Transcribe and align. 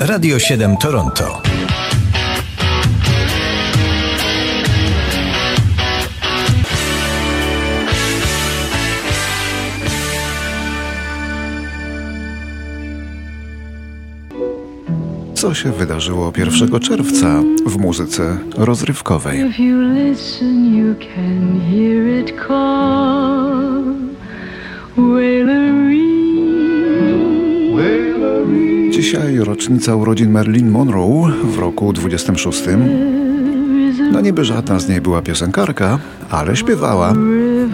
Radio 0.00 0.38
7 0.38 0.76
Toronto. 0.76 1.42
Co 15.34 15.54
się 15.54 15.72
wydarzyło 15.72 16.32
1 16.36 16.80
czerwca 16.80 17.42
w 17.66 17.76
muzyce 17.76 18.38
rozrywkowej? 18.56 19.40
If 19.40 19.62
Dzisiaj 28.94 29.38
rocznica 29.38 29.96
urodzin 29.96 30.30
Marilyn 30.30 30.70
Monroe 30.70 31.32
w 31.44 31.58
roku 31.58 31.92
26. 31.92 32.62
No 34.12 34.20
niby 34.20 34.44
żadna 34.44 34.78
z 34.78 34.88
niej 34.88 35.00
była 35.00 35.22
piosenkarka, 35.22 35.98
ale 36.30 36.56
śpiewała, 36.56 37.14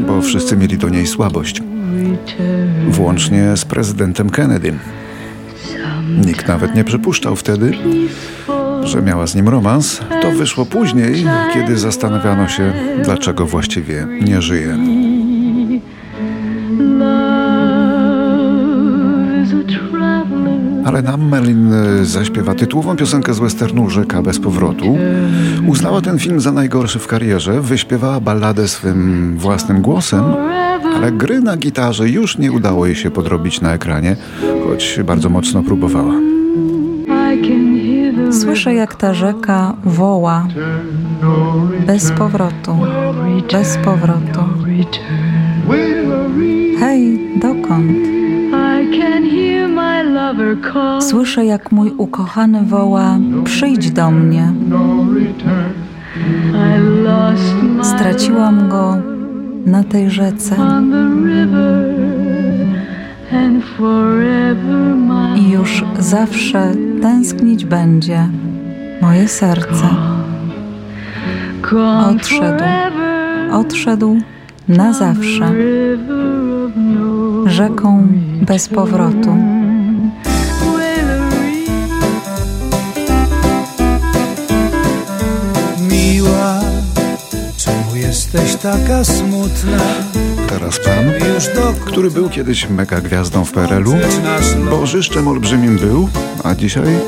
bo 0.07 0.23
wszyscy 0.23 0.57
mieli 0.57 0.79
do 0.79 0.89
niej 0.89 1.07
słabość. 1.07 1.63
Włącznie 2.89 3.57
z 3.57 3.65
prezydentem 3.65 4.31
Kennedy. 4.31 4.75
Nikt 6.27 6.49
nawet 6.49 6.75
nie 6.75 6.85
przypuszczał 6.85 7.37
wtedy, 7.37 7.73
że 8.85 9.03
miała 9.03 9.27
z 9.27 9.35
nim 9.35 9.49
romans. 9.49 10.01
To 10.23 10.31
wyszło 10.31 10.67
później, 10.67 11.25
kiedy 11.55 11.79
zastanawiano 11.79 12.49
się, 12.49 12.73
dlaczego 13.05 13.47
właściwie 13.47 14.07
nie 14.27 14.43
żyje. 14.43 14.79
Ale 20.91 21.03
nam 21.03 21.29
Merlin 21.29 21.73
e, 21.73 22.05
zaśpiewa 22.05 22.55
tytułową 22.55 22.97
piosenkę 22.97 23.35
z 23.35 23.39
westernu 23.39 23.91
Rzeka 23.91 24.23
bez 24.23 24.39
powrotu. 24.39 24.99
Uznała 25.67 26.01
ten 26.01 26.19
film 26.19 26.41
za 26.41 26.53
najgorszy 26.53 26.99
w 26.99 27.07
karierze, 27.07 27.61
wyśpiewała 27.61 28.21
balladę 28.21 28.69
swym 28.69 29.35
własnym 29.39 29.83
głosem, 29.83 30.25
ale 30.97 31.13
gry 31.13 31.41
na 31.41 31.57
gitarze 31.57 32.09
już 32.09 32.39
nie 32.39 32.53
udało 32.53 32.87
jej 32.87 32.95
się 32.95 33.11
podrobić 33.11 33.61
na 33.61 33.75
ekranie, 33.75 34.17
choć 34.69 34.99
bardzo 35.05 35.29
mocno 35.29 35.63
próbowała. 35.63 36.15
Słyszę, 38.33 38.75
jak 38.75 38.95
ta 38.95 39.15
rzeka 39.15 39.75
woła 39.85 40.47
bez 41.87 42.13
powrotu, 42.13 42.77
bez 43.53 43.77
powrotu. 43.77 44.41
Hej, 46.81 47.19
dokąd? 47.41 47.97
Słyszę, 51.01 51.45
jak 51.45 51.73
mój 51.73 51.93
ukochany 51.99 52.63
woła: 52.63 53.19
Przyjdź 53.45 53.91
do 53.91 54.11
mnie. 54.11 54.53
Straciłam 57.83 58.69
go 58.69 58.97
na 59.67 59.85
tej 59.85 60.11
rzece 60.11 60.57
i 65.37 65.51
już 65.51 65.85
zawsze 65.99 66.73
tęsknić 67.03 67.65
będzie 67.65 68.29
moje 69.03 69.29
serce. 69.29 69.89
odszedł. 72.11 72.65
Odszedł 73.53 74.17
na 74.69 74.93
zawsze 74.93 75.53
rzeką 77.47 78.07
bez 78.47 78.69
powrotu. 78.69 79.60
Jesteś 88.01 88.55
taka 88.55 89.05
smutna? 89.05 89.79
Teraz 90.49 90.79
pan, 90.79 91.13
który 91.87 92.11
był 92.11 92.31
kiedyś 92.31 92.69
mega 92.69 93.01
gwiazdą 93.01 93.45
w 93.45 93.53
PRL-u, 93.53 93.95
bożyszczem 94.71 95.29
olbrzymim 95.29 95.79
był, 95.79 96.09
a 96.45 96.55
dzisiaj, 96.55 96.99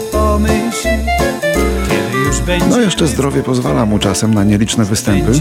no 2.70 2.80
jeszcze 2.80 3.06
zdrowie 3.06 3.42
pozwala 3.42 3.86
mu 3.86 3.98
czasem 3.98 4.34
na 4.34 4.44
nieliczne 4.44 4.84
występy. 4.84 5.32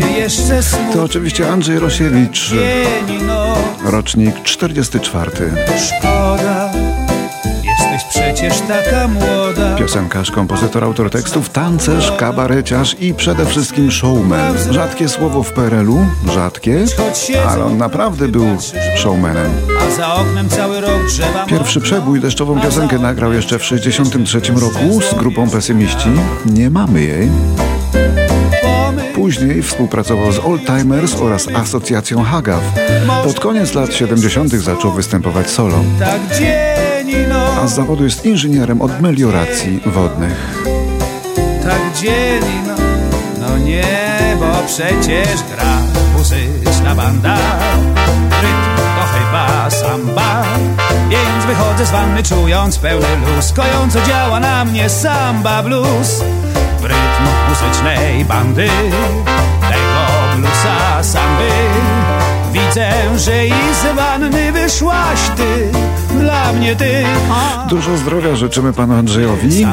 To 0.94 1.04
oczywiście 1.04 1.50
Andrzej 1.50 1.80
Rosiewicz, 1.80 2.52
rocznik 3.86 4.44
44. 4.44 5.32
Szkoda, 5.78 6.71
przecież 8.22 8.60
taka 8.60 9.08
młoda. 9.08 9.76
Piosenkarz, 9.76 10.32
kompozytor, 10.32 10.84
autor 10.84 11.10
tekstów, 11.10 11.50
tancerz, 11.50 12.12
kabareciarz 12.12 12.96
i 13.00 13.14
przede 13.14 13.46
wszystkim 13.46 13.92
showman. 13.92 14.58
Rzadkie 14.72 15.10
słowo 15.10 15.44
w 15.44 15.52
PRL-u, 15.52 16.06
rzadkie, 16.34 16.86
ale 17.50 17.66
on 17.66 17.78
naprawdę 17.78 18.28
był 18.28 18.46
showmanem. 18.98 19.52
A 19.88 19.96
za 19.96 20.16
oknem 20.16 20.50
cały 20.50 20.82
rok 20.82 21.06
drzewa 21.08 21.46
Pierwszy 21.46 21.82
przebój, 21.82 22.20
deszczową 22.20 22.62
piosenkę 22.62 23.00
nagrał 23.00 23.34
jeszcze 23.34 23.60
w 23.60 23.64
63 23.64 24.42
roku 24.56 25.02
z 25.12 25.14
grupą 25.14 25.50
Pesymiści. 25.50 26.10
Nie 26.46 26.70
mamy 26.70 27.04
jej. 27.04 27.30
Później 29.16 29.64
współpracował 29.64 30.32
z 30.32 30.40
Old 30.40 30.66
Timers 30.66 31.16
oraz 31.16 31.48
Asocjacją 31.48 32.24
Hagaw. 32.24 32.62
Pod 33.24 33.40
koniec 33.40 33.74
lat 33.74 33.94
70. 33.94 34.52
zaczął 34.52 34.92
występować 34.92 35.50
solo, 35.50 35.84
tak 36.00 36.20
a 37.62 37.68
z 37.68 37.76
zawodu 37.76 38.04
jest 38.04 38.26
inżynierem 38.26 38.82
od 38.82 39.02
melioracji 39.02 39.82
wodnych. 39.86 40.64
tak 41.64 42.02
dzień 42.02 42.44
i 42.44 42.68
noc. 42.68 42.82
No 43.40 43.58
nie, 43.58 44.38
bo 44.40 44.68
przecież 44.68 45.44
gra 45.56 45.78
muzyczna 46.18 46.96
banda. 46.96 47.38
Rytm 48.42 48.76
to 48.76 49.06
chyba 49.14 49.70
samba, 49.70 50.44
więc 51.10 51.46
wychodzę 51.46 51.86
z 51.86 51.92
wanny 51.92 52.24
czując 52.24 52.78
pełny 52.78 53.08
luz. 53.36 53.54
Kojąco 53.54 54.02
działa 54.02 54.40
na 54.40 54.66
mnie 54.66 54.90
samba 54.90 55.64
blues. 55.64 56.24
W 56.80 56.84
rytm 56.84 57.24
muzycznej 57.50 58.26
bandy, 58.26 58.70
tego 59.62 60.38
bluesa 60.38 61.04
samby. 61.04 61.50
Widzę, 62.72 63.20
że 63.20 63.48
i 63.48 63.52
z 63.52 63.96
wanny 63.96 64.52
wyszłaś 64.52 65.20
ty, 65.38 65.72
dla 66.20 66.54
mnie 66.54 66.76
ty. 66.76 67.04
Dużo 67.70 67.98
zdrowia 67.98 68.36
życzymy 68.36 68.74
panu 68.74 68.94
Andrzejowi. 68.94 69.66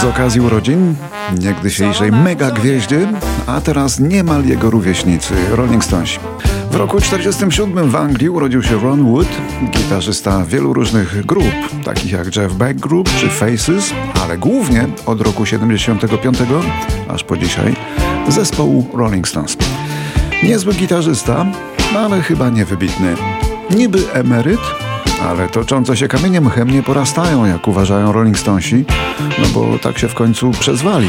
Z 0.00 0.04
okazji 0.04 0.40
urodzin 0.40 0.94
niegdysiejszej 1.38 2.12
mega 2.12 2.50
gwieździe, 2.50 3.08
a 3.46 3.60
teraz 3.60 4.00
niemal 4.00 4.44
jego 4.44 4.70
rówieśnicy, 4.70 5.34
Rolling 5.50 5.84
Stonesi. 5.84 6.18
W 6.70 6.74
roku 6.74 7.00
47 7.00 7.90
w 7.90 7.96
Anglii 7.96 8.28
urodził 8.28 8.62
się 8.62 8.80
Ron 8.80 9.12
Wood, 9.12 9.28
gitarzysta 9.70 10.44
wielu 10.44 10.72
różnych 10.72 11.26
grup, 11.26 11.84
takich 11.84 12.12
jak 12.12 12.36
Jeff 12.36 12.54
Beck 12.54 12.80
Group 12.80 13.10
czy 13.20 13.28
Faces, 13.28 13.92
ale 14.22 14.38
głównie 14.38 14.86
od 15.06 15.20
roku 15.20 15.46
75 15.46 16.38
aż 17.08 17.24
po 17.24 17.36
dzisiaj 17.36 17.76
zespołu 18.28 18.86
Rolling 18.94 19.28
Stones. 19.28 19.56
Niezły 20.42 20.74
gitarzysta, 20.74 21.46
ale 21.96 22.22
chyba 22.22 22.50
niewybitny. 22.50 23.14
Niby 23.70 23.98
emeryt, 24.12 24.60
ale 25.22 25.48
toczące 25.48 25.96
się 25.96 26.08
kamieniem 26.08 26.50
chemnie 26.50 26.82
porastają, 26.82 27.44
jak 27.44 27.68
uważają 27.68 28.12
Rolling 28.12 28.38
Stonesi, 28.38 28.84
no 29.38 29.46
bo 29.54 29.78
tak 29.78 29.98
się 29.98 30.08
w 30.08 30.14
końcu 30.14 30.50
przezwali. 30.50 31.08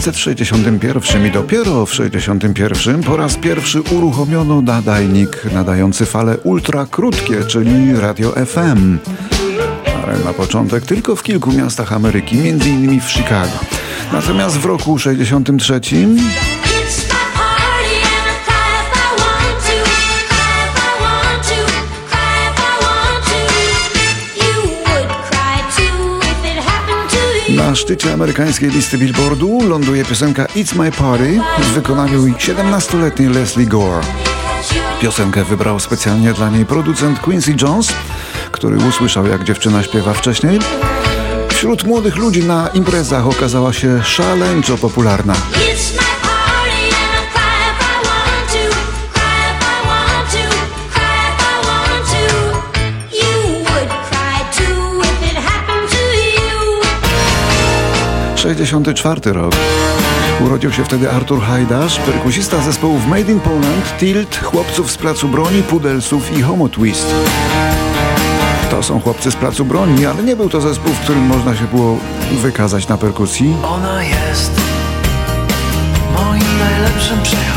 1961 0.00 1.26
i 1.26 1.30
dopiero 1.30 1.86
w 1.86 1.90
1961 1.90 3.02
po 3.02 3.16
raz 3.16 3.36
pierwszy 3.36 3.80
uruchomiono 3.80 4.62
nadajnik 4.62 5.44
nadający 5.52 6.06
fale 6.06 6.38
ultrakrótkie, 6.38 7.44
czyli 7.44 7.94
radio 8.00 8.32
FM. 8.46 8.98
Ale 10.04 10.18
na 10.24 10.32
początek 10.32 10.84
tylko 10.84 11.16
w 11.16 11.22
kilku 11.22 11.52
miastach 11.52 11.92
Ameryki, 11.92 12.38
m.in. 12.38 13.00
w 13.00 13.10
Chicago. 13.10 13.58
Natomiast 14.12 14.58
w 14.58 14.64
roku 14.64 14.98
63 14.98 15.80
Na 27.72 27.76
szczycie 27.76 28.12
amerykańskiej 28.12 28.70
listy 28.70 28.98
Billboardu 28.98 29.68
ląduje 29.68 30.04
piosenka 30.04 30.44
It's 30.44 30.76
My 30.76 30.92
Party 30.92 31.40
w 31.58 31.66
wykonaniu 31.66 32.22
17-letniej 32.22 33.28
Leslie 33.28 33.66
Gore. 33.66 34.00
Piosenkę 35.00 35.44
wybrał 35.44 35.80
specjalnie 35.80 36.32
dla 36.32 36.50
niej 36.50 36.66
producent 36.66 37.18
Quincy 37.18 37.54
Jones, 37.62 37.92
który 38.50 38.76
usłyszał 38.76 39.26
jak 39.26 39.44
dziewczyna 39.44 39.82
śpiewa 39.82 40.12
wcześniej. 40.12 40.58
Wśród 41.48 41.84
młodych 41.84 42.16
ludzi 42.16 42.44
na 42.44 42.68
imprezach 42.74 43.26
okazała 43.26 43.72
się 43.72 44.02
szaleńczo 44.02 44.78
popularna. 44.78 45.34
1964 58.42 59.32
rok. 59.32 59.54
Urodził 60.40 60.72
się 60.72 60.84
wtedy 60.84 61.10
Artur 61.10 61.42
Hajdasz, 61.42 61.98
perkusista 61.98 62.60
zespołów 62.60 63.06
Made 63.06 63.32
in 63.32 63.40
Poland, 63.40 63.96
Tilt, 63.98 64.36
Chłopców 64.36 64.90
z 64.90 64.96
Placu 64.96 65.28
Broni, 65.28 65.62
Pudelsów 65.62 66.38
i 66.38 66.42
Homo 66.42 66.68
Twist. 66.68 67.06
To 68.70 68.82
są 68.82 69.00
Chłopcy 69.00 69.30
z 69.30 69.36
Placu 69.36 69.64
Broni, 69.64 70.06
ale 70.06 70.22
nie 70.22 70.36
był 70.36 70.48
to 70.48 70.60
zespół, 70.60 70.92
w 70.92 71.00
którym 71.00 71.22
można 71.22 71.56
się 71.56 71.64
było 71.64 71.98
wykazać 72.32 72.88
na 72.88 72.98
perkusji. 72.98 73.56
Ona 73.62 74.04
jest 74.04 74.60
moim 76.14 76.58
najlepszym 76.58 77.22
przyjacielem. 77.22 77.51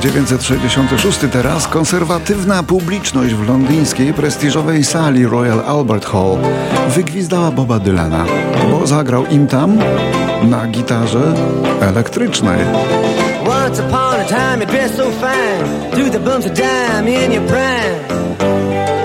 1966 0.00 1.18
teraz 1.32 1.68
konserwatywna 1.68 2.62
publiczność 2.62 3.34
w 3.34 3.48
londyńskiej 3.48 4.14
prestiżowej 4.14 4.84
sali 4.84 5.26
Royal 5.26 5.60
Albert 5.66 6.06
Hall 6.06 6.38
wygwizdała 6.88 7.50
Boba 7.50 7.78
Dylana, 7.78 8.24
bo 8.70 8.86
zagrał 8.86 9.26
im 9.26 9.46
tam 9.46 9.78
na 10.42 10.66
gitarze 10.66 11.34
elektrycznej. 11.80 12.60
Once 13.64 13.82
upon 13.82 14.20
a 14.20 14.24
time, 14.24 14.88
so 14.88 15.10
fine. 15.10 15.90
Threw 15.90 16.10
the 16.10 16.20
bumps 16.20 16.46
of 16.46 16.52
dime 16.52 17.24
in 17.24 17.32
your 17.32 17.44
prime. 17.46 18.97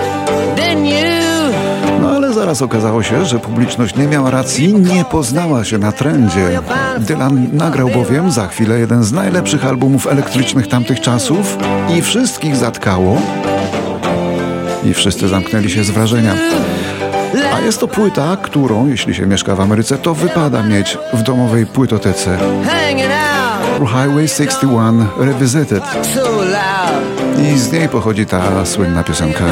Zaraz 2.44 2.62
okazało 2.62 3.02
się, 3.02 3.24
że 3.24 3.38
publiczność 3.38 3.96
nie 3.96 4.06
miała 4.06 4.30
racji, 4.30 4.74
nie 4.74 5.04
poznała 5.04 5.64
się 5.64 5.78
na 5.78 5.92
trendzie. 5.92 6.60
Dylan 6.98 7.48
nagrał 7.52 7.88
bowiem 7.88 8.30
za 8.30 8.46
chwilę 8.48 8.78
jeden 8.78 9.04
z 9.04 9.12
najlepszych 9.12 9.66
albumów 9.66 10.06
elektrycznych 10.06 10.68
tamtych 10.68 11.00
czasów 11.00 11.56
i 11.96 12.02
wszystkich 12.02 12.56
zatkało. 12.56 13.22
I 14.84 14.94
wszyscy 14.94 15.28
zamknęli 15.28 15.70
się 15.70 15.84
z 15.84 15.90
wrażenia. 15.90 16.34
A 17.54 17.60
jest 17.60 17.80
to 17.80 17.88
płyta, 17.88 18.36
którą, 18.42 18.86
jeśli 18.86 19.14
się 19.14 19.26
mieszka 19.26 19.54
w 19.56 19.60
Ameryce, 19.60 19.98
to 19.98 20.14
wypada 20.14 20.62
mieć 20.62 20.98
w 21.12 21.22
domowej 21.22 21.66
płytotece. 21.66 22.38
Highway 23.78 24.28
61 24.28 25.06
Revisited. 25.18 25.84
I 27.42 27.58
z 27.58 27.72
niej 27.72 27.88
pochodzi 27.88 28.26
ta 28.26 28.66
słynna 28.66 29.04
piosenka. 29.04 29.44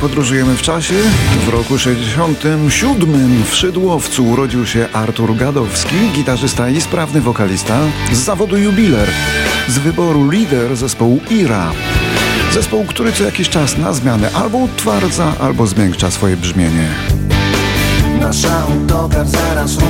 Podróżujemy 0.00 0.56
w 0.56 0.62
czasie. 0.62 0.94
W 1.46 1.48
roku 1.48 1.78
67 1.78 3.44
w 3.44 3.54
Szydłowcu 3.54 4.26
urodził 4.26 4.66
się 4.66 4.88
Artur 4.92 5.36
Gadowski, 5.36 5.96
gitarzysta 6.14 6.70
i 6.70 6.80
sprawny 6.80 7.20
wokalista 7.20 7.78
z 8.12 8.18
zawodu 8.18 8.56
jubiler, 8.58 9.08
z 9.68 9.78
wyboru 9.78 10.30
lider 10.30 10.76
zespołu 10.76 11.20
Ira. 11.30 11.72
Zespoł, 12.52 12.84
który 12.84 13.12
co 13.12 13.24
jakiś 13.24 13.48
czas 13.48 13.78
na 13.78 13.92
zmianę 13.92 14.30
albo 14.32 14.58
utwardza, 14.58 15.32
albo 15.40 15.66
zmiękcza 15.66 16.10
swoje 16.10 16.36
brzmienie. 16.36 16.88
Nasz 18.20 18.44
autokar 18.44 19.26
zaraz 19.26 19.76
w 19.76 19.82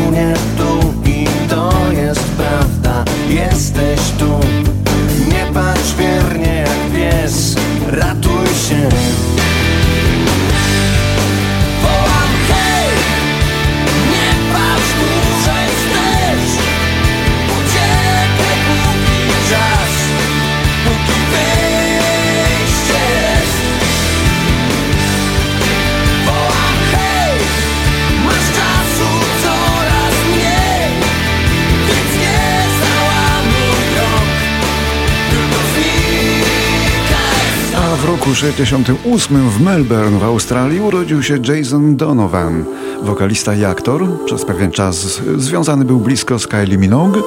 roku 38.21 38.35
68 38.35 39.51
w 39.51 39.61
Melbourne 39.61 40.19
w 40.19 40.23
Australii 40.23 40.81
urodził 40.81 41.23
się 41.23 41.39
Jason 41.45 41.97
Donovan, 41.97 42.65
wokalista 43.03 43.55
i 43.55 43.65
aktor. 43.65 44.25
Przez 44.25 44.45
pewien 44.45 44.71
czas 44.71 45.23
związany 45.37 45.85
był 45.85 46.01
blisko 46.01 46.39
z 46.39 46.47
Kylie 46.47 46.79
Minogue. 46.79 47.23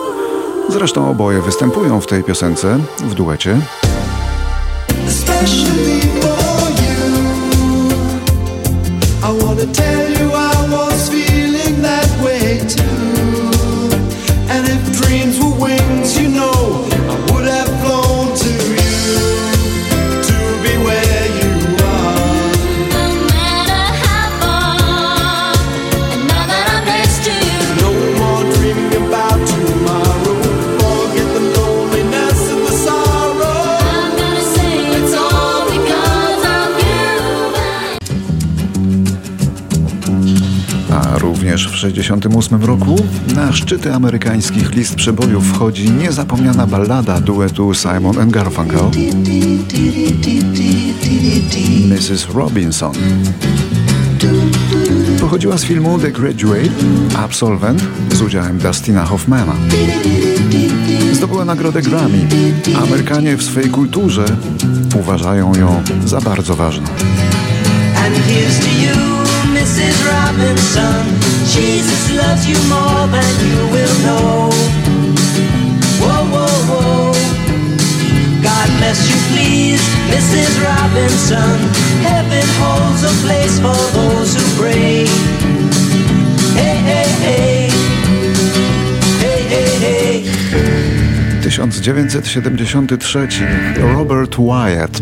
Zresztą 0.69 1.09
oboje 1.09 1.41
występują 1.41 2.01
w 2.01 2.07
tej 2.07 2.23
piosence 2.23 2.79
w 2.99 3.13
duecie. 3.13 3.57
especially 5.07 6.01
for 6.21 6.69
you. 6.83 7.03
I 9.23 9.43
wanna 9.43 9.65
tell 9.73 10.09
you 10.11 10.31
I 10.35 10.52
1968 41.91 42.63
roku 42.63 42.95
na 43.35 43.53
szczyty 43.53 43.93
amerykańskich 43.93 44.75
list 44.75 44.95
przebojów 44.95 45.47
wchodzi 45.47 45.91
niezapomniana 45.91 46.67
ballada 46.67 47.21
duetu 47.21 47.73
Simon 47.73 48.19
and 48.19 48.31
Garfunkel 48.31 48.83
Mrs. 51.89 52.27
Robinson. 52.33 52.93
Pochodziła 55.19 55.57
z 55.57 55.63
filmu 55.63 55.99
The 55.99 56.11
Graduate, 56.11 56.69
Absolvent 57.17 57.83
z 58.13 58.21
udziałem 58.21 58.57
Dustina 58.57 59.05
Hoffmana. 59.05 59.53
Zdobyła 61.13 61.45
nagrodę 61.45 61.81
Grammy. 61.81 62.27
Amerykanie 62.83 63.37
w 63.37 63.43
swojej 63.43 63.69
kulturze 63.69 64.25
uważają 64.99 65.55
ją 65.55 65.83
za 66.05 66.21
bardzo 66.21 66.55
ważną. 66.55 66.87
And 68.05 68.15
here's 68.27 68.59
to 68.59 68.67
you. 68.67 69.12
Mrs. 69.83 69.99
Robinson. 70.07 71.03
Jesus 71.51 72.15
loves 72.15 72.47
you 72.47 72.55
more 72.71 73.03
than 73.11 73.27
you 73.43 73.67
will 73.67 73.91
know. 74.07 74.47
Whoa, 75.99 76.23
whoa, 76.31 76.55
whoa. 76.71 77.11
God 78.41 78.69
unless 78.75 79.03
you 79.09 79.15
please, 79.27 79.81
Mrs. 80.07 80.55
Robinson. 80.63 81.59
Heaven 81.99 82.47
holds 82.63 83.03
a 83.03 83.11
place 83.27 83.59
for 83.59 83.75
those 83.91 84.31
who 84.35 84.43
pray. 84.55 85.03
Hey, 86.55 86.79
hey, 86.87 87.11
hey. 87.27 87.67
Hey, 89.19 89.43
hey, 89.51 89.67
hey. 89.83 90.23
1973 91.43 93.81
Robert 93.81 94.37
Wyatt, 94.37 95.01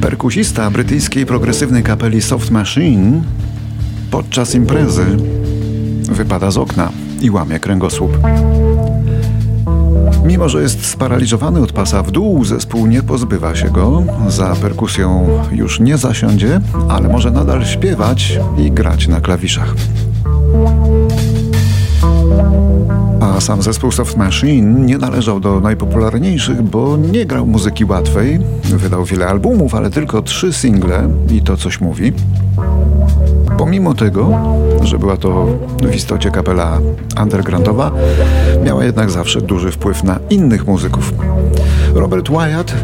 perkusista 0.00 0.70
brytyjskiej 0.70 1.26
progresywnej 1.26 1.82
kapeli 1.82 2.22
Soft 2.22 2.50
Machine, 2.50 3.22
podczas 4.14 4.54
imprezy 4.54 5.04
wypada 6.02 6.50
z 6.50 6.58
okna 6.58 6.90
i 7.20 7.30
łamie 7.30 7.60
kręgosłup. 7.60 8.18
Mimo, 10.24 10.48
że 10.48 10.62
jest 10.62 10.86
sparaliżowany 10.86 11.60
od 11.60 11.72
pasa 11.72 12.02
w 12.02 12.10
dół, 12.10 12.44
zespół 12.44 12.86
nie 12.86 13.02
pozbywa 13.02 13.54
się 13.54 13.70
go. 13.70 14.02
Za 14.28 14.54
perkusją 14.54 15.26
już 15.52 15.80
nie 15.80 15.98
zasiądzie, 15.98 16.60
ale 16.88 17.08
może 17.08 17.30
nadal 17.30 17.64
śpiewać 17.64 18.38
i 18.58 18.70
grać 18.70 19.08
na 19.08 19.20
klawiszach. 19.20 19.74
A 23.20 23.40
sam 23.40 23.62
zespół 23.62 23.92
Soft 23.92 24.16
Machine 24.16 24.86
nie 24.86 24.98
należał 24.98 25.40
do 25.40 25.60
najpopularniejszych, 25.60 26.62
bo 26.62 26.96
nie 26.96 27.26
grał 27.26 27.46
muzyki 27.46 27.84
łatwej. 27.84 28.40
Wydał 28.64 29.04
wiele 29.04 29.26
albumów, 29.26 29.74
ale 29.74 29.90
tylko 29.90 30.22
trzy 30.22 30.52
single 30.52 31.08
i 31.30 31.42
to 31.42 31.56
coś 31.56 31.80
mówi. 31.80 32.12
Pomimo 33.58 33.94
tego, 33.94 34.30
że 34.82 34.98
była 34.98 35.16
to 35.16 35.46
w 35.82 35.94
istocie 35.94 36.30
kapela 36.30 36.78
undergroundowa, 37.22 37.90
miała 38.64 38.84
jednak 38.84 39.10
zawsze 39.10 39.40
duży 39.40 39.70
wpływ 39.70 40.04
na 40.04 40.18
innych 40.30 40.66
muzyków. 40.66 41.12
Robert 41.94 42.30
Wyatt 42.30 42.74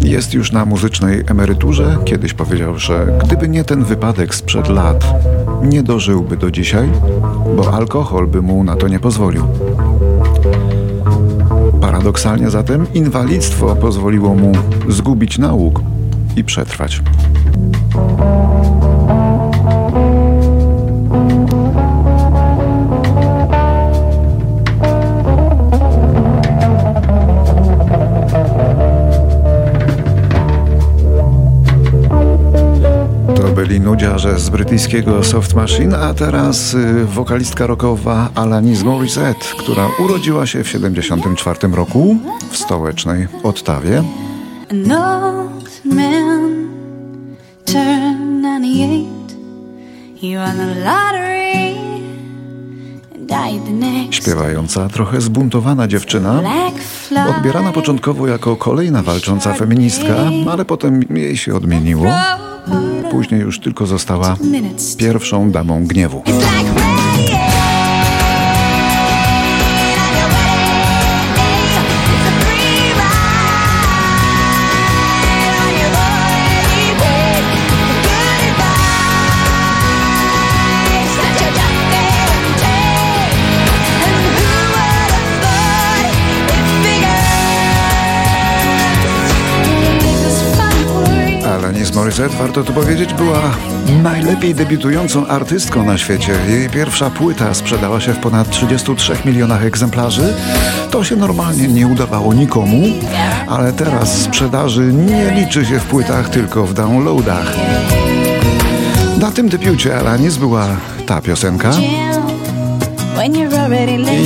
jest 0.00 0.34
już 0.34 0.52
na 0.52 0.64
muzycznej 0.64 1.24
emeryturze. 1.26 1.96
Kiedyś 2.04 2.34
powiedział, 2.34 2.78
że 2.78 3.18
gdyby 3.24 3.48
nie 3.48 3.64
ten 3.64 3.84
wypadek 3.84 4.34
sprzed 4.34 4.68
lat, 4.68 5.04
nie 5.62 5.82
dożyłby 5.82 6.36
do 6.36 6.50
dzisiaj, 6.50 6.88
bo 7.56 7.74
alkohol 7.74 8.26
by 8.26 8.42
mu 8.42 8.64
na 8.64 8.76
to 8.76 8.88
nie 8.88 9.00
pozwolił. 9.00 9.44
Paradoksalnie 11.80 12.50
zatem 12.50 12.86
inwalidztwo 12.94 13.76
pozwoliło 13.76 14.34
mu 14.34 14.52
zgubić 14.88 15.38
nauk 15.38 15.80
i 16.36 16.44
przetrwać. 16.44 17.02
Byli 33.98 34.10
nudziarze 34.10 34.38
z 34.38 34.50
brytyjskiego 34.50 35.24
Soft 35.24 35.54
Machine, 35.54 35.98
a 35.98 36.14
teraz 36.14 36.74
y, 36.74 37.04
wokalistka 37.04 37.66
rockowa 37.66 38.28
Alanis 38.34 38.82
Morissette, 38.82 39.44
która 39.58 39.88
urodziła 39.98 40.46
się 40.46 40.64
w 40.64 40.68
74 40.68 41.68
roku 41.68 42.16
w 42.50 42.56
stołecznej 42.56 43.28
Ottawie. 43.42 44.02
An 44.70 44.92
old 44.92 45.84
man 45.84 46.68
turned 47.64 48.62
98. 48.62 49.06
He 50.20 50.36
won 50.36 50.56
the 50.56 50.80
lottery 50.84 51.78
and 53.14 53.26
died 53.26 53.64
the 53.64 53.72
next. 53.72 54.14
Śpiewająca, 54.14 54.88
trochę 54.88 55.20
zbuntowana 55.20 55.88
dziewczyna, 55.88 56.42
odbierana 57.36 57.72
początkowo 57.72 58.26
jako 58.26 58.56
kolejna 58.56 59.02
walcząca 59.02 59.54
feministka, 59.54 60.14
ale 60.52 60.64
potem 60.64 61.02
jej 61.16 61.36
się 61.36 61.54
odmieniło. 61.54 62.06
Później 63.10 63.40
już 63.40 63.60
tylko 63.60 63.86
została 63.86 64.36
pierwszą 64.98 65.50
damą 65.50 65.86
gniewu. 65.86 66.22
Morissette, 92.18 92.42
warto 92.42 92.64
tu 92.64 92.72
powiedzieć, 92.72 93.14
była 93.14 93.42
najlepiej 94.02 94.54
debiutującą 94.54 95.26
artystką 95.26 95.84
na 95.84 95.98
świecie. 95.98 96.32
Jej 96.48 96.70
pierwsza 96.70 97.10
płyta 97.10 97.54
sprzedała 97.54 98.00
się 98.00 98.12
w 98.12 98.18
ponad 98.18 98.50
33 98.50 99.16
milionach 99.24 99.64
egzemplarzy. 99.64 100.34
To 100.90 101.04
się 101.04 101.16
normalnie 101.16 101.68
nie 101.68 101.86
udawało 101.86 102.34
nikomu, 102.34 102.82
ale 103.48 103.72
teraz 103.72 104.22
sprzedaży 104.22 104.92
nie 104.92 105.30
liczy 105.30 105.64
się 105.64 105.80
w 105.80 105.84
płytach, 105.84 106.28
tylko 106.28 106.66
w 106.66 106.74
downloadach. 106.74 107.56
Na 109.20 109.30
tym 109.30 109.48
debiucie 109.48 109.98
Alanis 109.98 110.36
była 110.36 110.66
ta 111.06 111.20
piosenka 111.20 111.70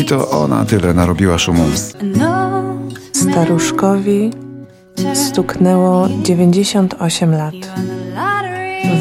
i 0.00 0.04
to 0.04 0.30
ona 0.30 0.64
tyle 0.64 0.94
narobiła 0.94 1.38
szumu. 1.38 1.64
Staruszkowi 3.12 4.41
stuknęło 5.14 6.09
98 6.23 7.35
lat. 7.35 7.54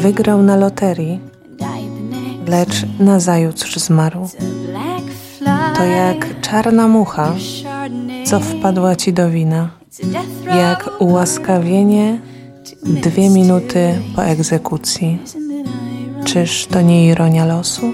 Wygrał 0.02 0.42
na 0.42 0.56
loterii, 0.56 1.20
lecz 2.46 2.86
nazajutrz 2.98 3.76
zmarł. 3.76 4.28
To 5.76 5.84
jak 5.84 6.40
czarna 6.40 6.88
mucha, 6.88 7.34
co 8.24 8.40
wpadła 8.40 8.96
ci 8.96 9.12
do 9.12 9.30
wina. 9.30 9.70
Jak 10.46 10.90
ułaskawienie 10.98 12.18
dwie 12.82 13.30
minuty 13.30 13.94
po 14.16 14.24
egzekucji. 14.24 15.18
Czyż 16.24 16.66
to 16.66 16.80
nie 16.80 17.06
ironia 17.06 17.46
losu? 17.46 17.92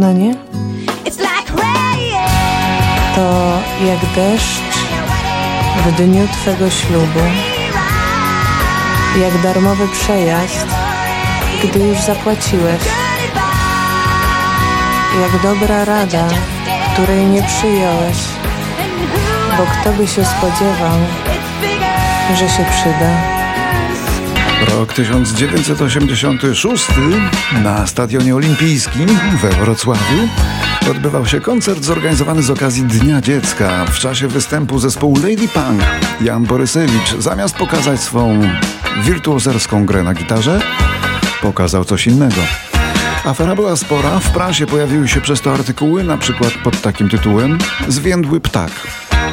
No 0.00 0.12
nie? 0.12 0.34
To 3.16 3.58
jak 3.86 4.14
deszcz 4.14 4.69
w 5.80 5.92
dniu 5.96 6.28
Twego 6.28 6.70
ślubu, 6.70 7.20
jak 9.20 9.42
darmowy 9.42 9.88
przejazd, 9.88 10.66
gdy 11.64 11.78
już 11.78 12.00
zapłaciłeś, 12.00 12.82
jak 15.20 15.42
dobra 15.42 15.84
rada, 15.84 16.28
której 16.92 17.26
nie 17.26 17.42
przyjąłeś, 17.42 18.18
bo 19.58 19.62
kto 19.66 19.92
by 19.92 20.06
się 20.06 20.24
spodziewał, 20.24 20.98
że 22.34 22.48
się 22.48 22.64
przyda. 22.70 23.39
Rok 24.68 24.92
1986 24.92 26.86
na 27.62 27.86
Stadionie 27.86 28.34
Olimpijskim 28.34 29.06
we 29.42 29.50
Wrocławiu 29.50 30.28
odbywał 30.90 31.26
się 31.26 31.40
koncert 31.40 31.84
zorganizowany 31.84 32.42
z 32.42 32.50
okazji 32.50 32.82
Dnia 32.82 33.20
Dziecka. 33.20 33.84
W 33.86 33.98
czasie 33.98 34.28
występu 34.28 34.78
zespołu 34.78 35.16
Lady 35.16 35.48
Punk 35.48 35.82
Jan 36.20 36.44
Borysewicz 36.44 37.16
zamiast 37.18 37.56
pokazać 37.56 38.00
swą 38.00 38.40
wirtuozerską 39.02 39.86
grę 39.86 40.02
na 40.02 40.14
gitarze, 40.14 40.60
pokazał 41.42 41.84
coś 41.84 42.06
innego. 42.06 42.40
Afera 43.24 43.56
była 43.56 43.76
spora, 43.76 44.18
w 44.18 44.30
prasie 44.30 44.66
pojawiły 44.66 45.08
się 45.08 45.20
przez 45.20 45.40
to 45.40 45.54
artykuły, 45.54 46.04
na 46.04 46.18
przykład 46.18 46.52
pod 46.64 46.80
takim 46.80 47.08
tytułem 47.08 47.58
Zwiędły 47.88 48.40
ptak. 48.40 48.70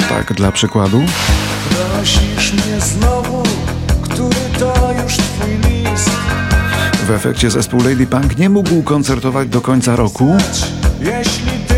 Tak 0.10 0.34
dla 0.34 0.52
przykładu. 0.52 1.04
Prosisz 1.70 2.54
mnie 2.54 2.82
znowu, 2.82 3.17
W 7.08 7.12
efekcie 7.12 7.52
zespół 7.52 7.80
Lady 7.80 8.08
Punk 8.08 8.38
nie 8.38 8.50
mógł 8.50 8.84
koncertować 8.84 9.50
do 9.50 9.62
końca 9.62 9.96
roku, 9.96 10.38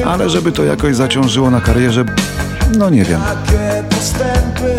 ale 0.06 0.30
żeby 0.30 0.52
to 0.52 0.64
jakoś 0.64 0.96
zaciążyło 0.96 1.52
na 1.52 1.62
karierze, 1.62 2.06
no 2.78 2.90
nie 2.90 3.06
wiem. 3.06 3.22
postępy 3.90 4.76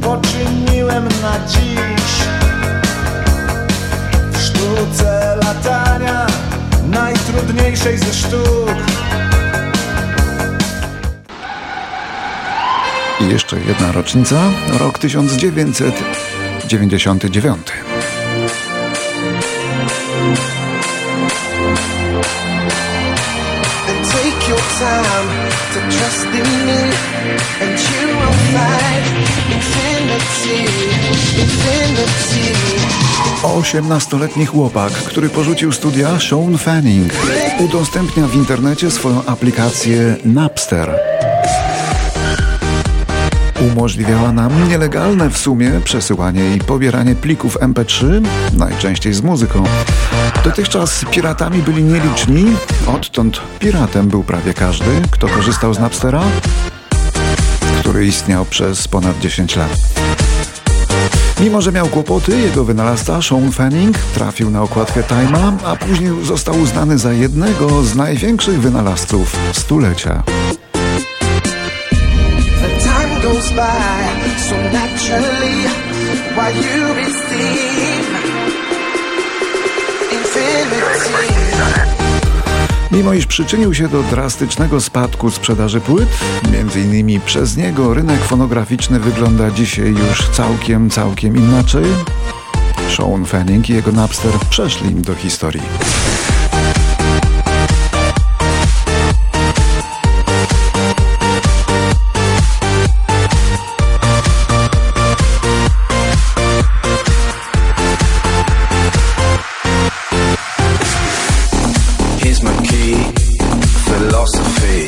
poczyniłem 0.00 1.04
na 1.04 1.46
dziś 1.48 2.22
W 4.32 4.38
sztuce 4.42 5.36
latania, 5.44 6.26
najtrudniejszej 6.90 7.98
ze 7.98 8.14
sztuk 8.14 8.74
I 13.20 13.28
jeszcze 13.28 13.60
jedna 13.60 13.92
rocznica, 13.92 14.36
rok 14.78 14.98
1999. 14.98 17.58
And 23.88 24.00
take 24.14 24.40
your 24.48 24.64
time 24.78 25.28
to 25.74 25.78
trust 25.94 26.30
in 26.40 26.48
me, 26.66 26.80
and 27.62 27.74
you 27.88 28.04
will 28.18 28.38
find 28.54 29.04
infinity, 29.56 30.58
infinity. 31.42 32.48
18-letni 33.42 34.46
chłopak, 34.46 34.92
który 34.92 35.28
porzucił 35.28 35.72
studia, 35.72 36.20
Sean 36.20 36.58
Fanning, 36.58 37.12
udostępnia 37.58 38.26
w 38.26 38.34
internecie 38.34 38.90
swoją 38.90 39.24
aplikację 39.24 40.16
Napster. 40.24 41.17
Umożliwiała 43.72 44.32
nam 44.32 44.68
nielegalne 44.68 45.30
w 45.30 45.38
sumie 45.38 45.80
przesyłanie 45.84 46.56
i 46.56 46.58
pobieranie 46.58 47.14
plików 47.14 47.58
MP3, 47.60 48.22
najczęściej 48.52 49.14
z 49.14 49.22
muzyką. 49.22 49.64
Dotychczas 50.44 51.04
piratami 51.10 51.62
byli 51.62 51.84
nieliczni, 51.84 52.44
odtąd 52.86 53.40
piratem 53.58 54.08
był 54.08 54.24
prawie 54.24 54.54
każdy, 54.54 55.02
kto 55.10 55.28
korzystał 55.28 55.74
z 55.74 55.78
Napstera, 55.78 56.22
który 57.80 58.06
istniał 58.06 58.44
przez 58.44 58.88
ponad 58.88 59.18
10 59.18 59.56
lat. 59.56 59.70
Mimo, 61.40 61.62
że 61.62 61.72
miał 61.72 61.86
kłopoty, 61.86 62.40
jego 62.40 62.64
wynalazca 62.64 63.22
Sean 63.22 63.52
Fanning 63.52 63.98
trafił 63.98 64.50
na 64.50 64.62
okładkę 64.62 65.02
Time'a, 65.02 65.52
a 65.64 65.76
później 65.76 66.24
został 66.24 66.60
uznany 66.60 66.98
za 66.98 67.12
jednego 67.12 67.82
z 67.82 67.94
największych 67.94 68.60
wynalazców 68.60 69.36
stulecia. 69.52 70.22
By 73.58 74.40
so 74.48 74.56
naturally 74.72 75.58
while 76.36 76.54
you 76.54 76.94
receive 76.94 78.08
infinity. 80.12 80.88
Mimo 82.90 83.12
iż 83.12 83.26
przyczynił 83.26 83.74
się 83.74 83.88
do 83.88 84.02
drastycznego 84.02 84.80
spadku 84.80 85.30
sprzedaży 85.30 85.80
płyt, 85.80 86.08
między 86.52 86.80
innymi 86.80 87.20
przez 87.20 87.56
niego 87.56 87.94
rynek 87.94 88.20
fonograficzny 88.20 89.00
wygląda 89.00 89.50
dzisiaj 89.50 89.90
już 89.90 90.28
całkiem, 90.28 90.90
całkiem 90.90 91.36
inaczej. 91.36 91.84
Sean 92.96 93.24
Fanning 93.24 93.70
i 93.70 93.72
jego 93.72 93.92
Napster 93.92 94.32
przeszli 94.50 94.94
do 94.94 95.14
historii. 95.14 95.62
Philosophy. 113.90 114.82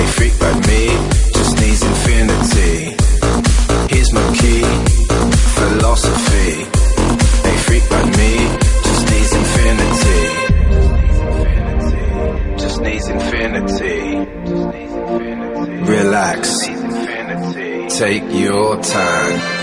A 0.00 0.02
freak 0.16 0.36
like 0.40 0.60
me 0.66 0.82
just 1.36 1.52
needs 1.60 1.82
infinity. 1.82 2.76
Here's 3.92 4.12
my 4.12 4.26
key, 4.40 4.64
philosophy. 5.58 6.50
A 7.50 7.54
freak 7.66 7.86
like 7.90 8.10
me 8.20 8.32
just 8.86 9.02
needs 9.12 9.32
infinity. 9.42 10.22
Just 12.62 12.78
needs 12.80 13.06
infinity. 13.08 14.00
Relax. 15.92 16.66
Take 17.98 18.26
your 18.32 18.80
time. 18.82 19.57